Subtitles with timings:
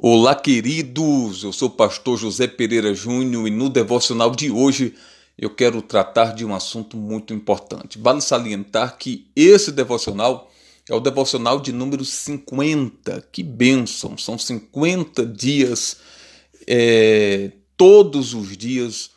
[0.00, 1.42] Olá, queridos!
[1.42, 4.94] Eu sou o pastor José Pereira Júnior e no devocional de hoje
[5.36, 7.98] eu quero tratar de um assunto muito importante.
[7.98, 10.52] Vale salientar que esse devocional
[10.88, 13.26] é o devocional de número 50.
[13.32, 14.16] Que bênção!
[14.16, 15.96] São 50 dias,
[16.64, 19.10] é, todos os dias,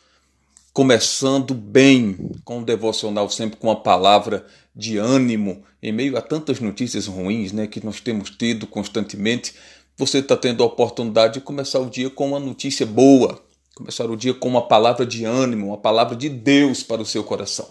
[0.72, 4.44] começando bem com o devocional, sempre com a palavra
[4.74, 9.54] de ânimo, em meio a tantas notícias ruins né, que nós temos tido constantemente
[9.96, 13.42] você está tendo a oportunidade de começar o dia com uma notícia boa,
[13.74, 17.22] começar o dia com uma palavra de ânimo, uma palavra de Deus para o seu
[17.24, 17.68] coração.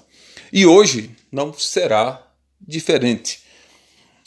[0.52, 2.28] E hoje não será
[2.60, 3.42] diferente.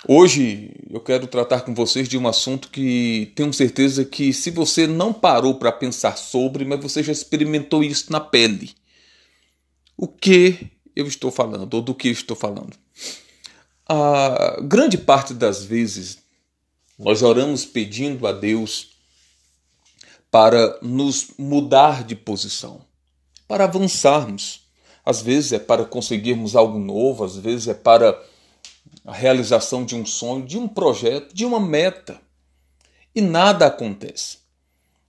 [0.07, 4.87] Hoje eu quero tratar com vocês de um assunto que tenho certeza que, se você
[4.87, 8.73] não parou para pensar sobre, mas você já experimentou isso na pele.
[9.97, 12.77] O que eu estou falando, ou do que eu estou falando?
[13.89, 16.19] A grande parte das vezes
[16.99, 18.95] nós oramos pedindo a Deus
[20.31, 22.81] para nos mudar de posição,
[23.47, 24.63] para avançarmos.
[25.05, 28.21] Às vezes é para conseguirmos algo novo, às vezes é para
[29.05, 32.21] a realização de um sonho, de um projeto, de uma meta.
[33.15, 34.39] E nada acontece.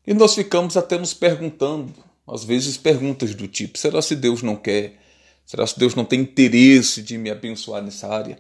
[0.06, 1.94] E nós ficamos até nos perguntando,
[2.28, 5.00] às vezes perguntas do tipo: será se Deus não quer?
[5.46, 8.40] Será se Deus não tem interesse de me abençoar nessa área?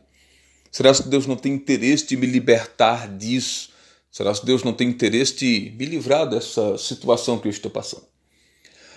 [0.75, 3.69] Será que Deus não tem interesse de me libertar disso?
[4.11, 8.03] Será que Deus não tem interesse de me livrar dessa situação que eu estou passando?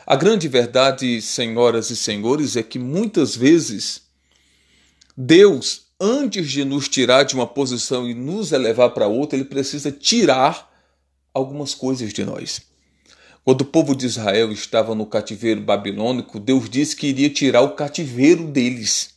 [0.05, 4.03] A grande verdade, senhoras e senhores, é que muitas vezes
[5.17, 9.93] Deus, antes de nos tirar de uma posição e nos elevar para outra, ele precisa
[9.93, 10.69] tirar
[11.33, 12.61] algumas coisas de nós.
[13.45, 17.77] Quando o povo de Israel estava no cativeiro babilônico, Deus disse que iria tirar o
[17.77, 19.11] cativeiro deles.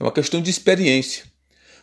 [0.00, 1.37] É uma questão de experiência.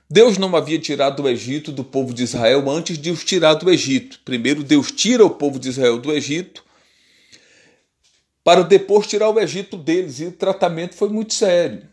[0.09, 3.71] Deus não havia tirado o Egito do povo de Israel antes de os tirar do
[3.71, 4.19] Egito.
[4.23, 6.63] Primeiro, Deus tira o povo de Israel do Egito,
[8.43, 10.19] para depois tirar o Egito deles.
[10.19, 11.88] E o tratamento foi muito sério.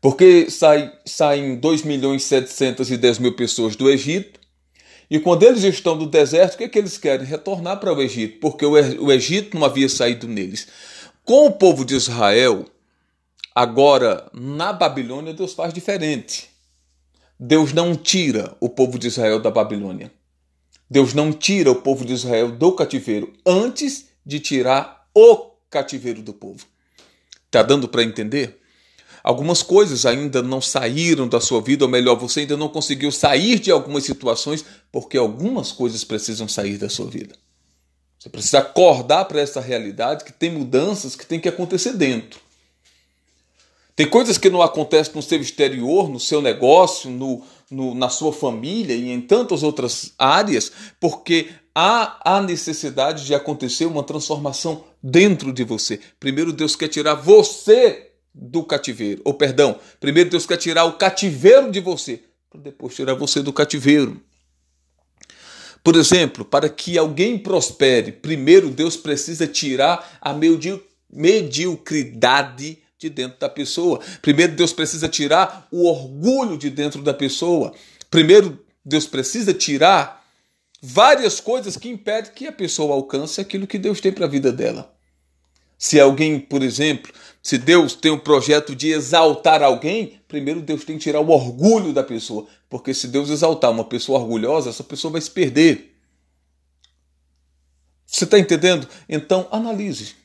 [0.00, 4.40] Porque sai, saem 2 milhões e 710 mil pessoas do Egito,
[5.10, 7.26] e quando eles estão no deserto, o que, é que eles querem?
[7.26, 10.68] Retornar para o Egito, porque o Egito não havia saído neles.
[11.24, 12.64] Com o povo de Israel,
[13.52, 16.49] agora na Babilônia, Deus faz diferente.
[17.42, 20.12] Deus não tira o povo de Israel da Babilônia.
[20.90, 26.34] Deus não tira o povo de Israel do cativeiro antes de tirar o cativeiro do
[26.34, 26.66] povo.
[27.46, 28.60] Está dando para entender?
[29.24, 33.58] Algumas coisas ainda não saíram da sua vida, ou melhor, você ainda não conseguiu sair
[33.58, 34.62] de algumas situações,
[34.92, 37.34] porque algumas coisas precisam sair da sua vida.
[38.18, 42.38] Você precisa acordar para essa realidade que tem mudanças que tem que acontecer dentro.
[44.00, 48.32] Tem coisas que não acontecem no seu exterior, no seu negócio, no, no, na sua
[48.32, 55.52] família e em tantas outras áreas, porque há a necessidade de acontecer uma transformação dentro
[55.52, 56.00] de você.
[56.18, 59.20] Primeiro, Deus quer tirar você do cativeiro.
[59.22, 63.52] Ou, perdão, primeiro Deus quer tirar o cativeiro de você, para depois tirar você do
[63.52, 64.18] cativeiro.
[65.84, 70.34] Por exemplo, para que alguém prospere, primeiro Deus precisa tirar a
[71.12, 73.98] mediocridade de dentro da pessoa.
[74.20, 77.72] Primeiro, Deus precisa tirar o orgulho de dentro da pessoa.
[78.10, 80.22] Primeiro, Deus precisa tirar
[80.82, 84.52] várias coisas que impedem que a pessoa alcance aquilo que Deus tem para a vida
[84.52, 84.94] dela.
[85.78, 87.10] Se alguém, por exemplo,
[87.42, 91.94] se Deus tem um projeto de exaltar alguém, primeiro Deus tem que tirar o orgulho
[91.94, 92.46] da pessoa.
[92.68, 95.96] Porque se Deus exaltar uma pessoa orgulhosa, essa pessoa vai se perder.
[98.04, 98.86] Você está entendendo?
[99.08, 100.19] Então, analise.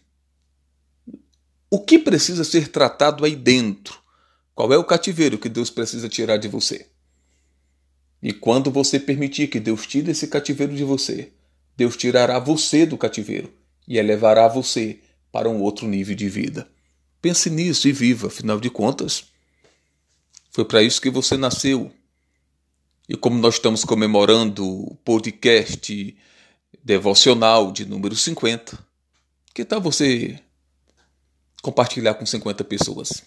[1.75, 3.99] O que precisa ser tratado aí dentro?
[4.53, 6.87] Qual é o cativeiro que Deus precisa tirar de você?
[8.23, 11.33] E quando você permitir que Deus tire esse cativeiro de você,
[11.75, 13.53] Deus tirará você do cativeiro
[13.85, 15.01] e elevará você
[15.33, 16.65] para um outro nível de vida.
[17.21, 19.25] Pense nisso e viva, afinal de contas,
[20.51, 21.91] foi para isso que você nasceu.
[23.09, 26.17] E como nós estamos comemorando o podcast
[26.81, 28.79] devocional de número 50,
[29.53, 30.39] que tal você
[31.66, 33.23] compartilhar com 50 pessoas.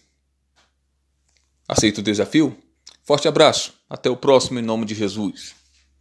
[1.67, 2.56] Aceita o desafio?
[3.02, 3.75] Forte abraço.
[3.90, 5.56] Até o próximo em nome de Jesus.